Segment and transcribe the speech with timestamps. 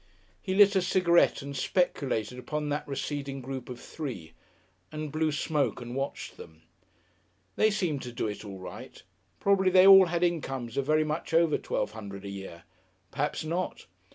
[0.41, 4.33] He lit a cigarette and speculated upon that receding group of three,
[4.91, 6.63] and blew smoke and watched them.
[7.55, 9.03] They seemed to do it all right.
[9.39, 12.63] Probably they all had incomes of very much over twelve hundred a year.
[13.11, 13.85] Perhaps not.